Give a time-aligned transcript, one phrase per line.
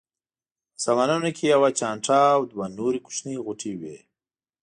[0.73, 3.97] په سامانونو کې یوه چانټه او دوه نورې کوچنۍ غوټې وې.